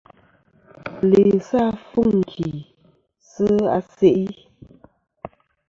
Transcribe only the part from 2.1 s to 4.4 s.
ki sɨ a se'i.